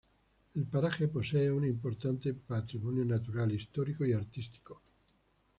El 0.55 0.65
paraje 0.65 1.09
posee 1.09 1.51
un 1.51 1.63
importante 1.63 2.33
patrimonio 2.33 3.05
natural, 3.05 3.51
histórico 3.51 4.03
y 4.03 4.13
artístico. 4.13 4.81